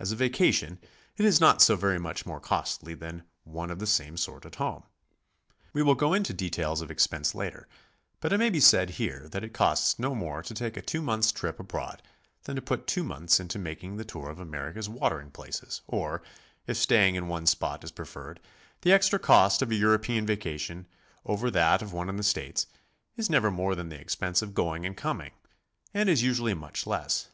As 0.00 0.10
a 0.10 0.16
vacation, 0.16 0.80
it 1.16 1.24
is 1.24 1.40
not 1.40 1.62
so 1.62 1.76
very 1.76 2.00
much 2.00 2.26
more 2.26 2.40
costly 2.40 2.94
than 2.94 3.22
one 3.44 3.70
of 3.70 3.78
the 3.78 3.86
same 3.86 4.16
sort 4.16 4.44
at 4.44 4.56
home. 4.56 4.82
We 5.72 5.84
will 5.84 5.94
go 5.94 6.14
into 6.14 6.34
details 6.34 6.80
of 6.80 6.90
expense 6.90 7.32
later, 7.32 7.68
but 8.18 8.32
it 8.32 8.38
may 8.38 8.50
be 8.50 8.58
said 8.58 8.90
here 8.98 9.28
that 9.28 9.44
it 9.44 9.54
costs 9.54 10.00
no 10.00 10.16
more 10.16 10.42
to 10.42 10.52
take 10.52 10.76
a 10.76 10.82
two 10.82 11.00
months' 11.00 11.30
trip 11.30 11.60
abroad 11.60 12.02
than 12.42 12.56
to 12.56 12.60
put 12.60 12.88
two 12.88 13.04
months 13.04 13.38
into 13.38 13.56
making 13.56 13.96
the 13.98 14.04
tour 14.04 14.30
of 14.30 14.40
America's 14.40 14.88
watering 14.88 15.30
places; 15.30 15.80
or, 15.86 16.24
if 16.66 16.76
staying 16.76 17.14
in 17.14 17.28
one 17.28 17.46
spot 17.46 17.84
is 17.84 17.92
preferred, 17.92 18.40
th 18.82 18.90
e 18.90 18.92
extra 18.92 19.20
cost 19.20 19.62
of 19.62 19.70
a 19.70 19.76
European 19.76 20.26
vacation 20.26 20.88
over 21.24 21.52
that 21.52 21.82
of 21.82 21.92
one 21.92 22.08
in 22.08 22.16
the 22.16 22.24
States, 22.24 22.66
is 23.14 23.30
never 23.30 23.52
more 23.52 23.76
than 23.76 23.90
the 23.90 24.00
expense 24.00 24.42
of 24.42 24.54
going 24.54 24.84
and 24.84 24.96
coming, 24.96 25.30
and 25.94 26.08
is 26.08 26.20
usually 26.24 26.52
much 26.52 26.84
less. 26.84 27.28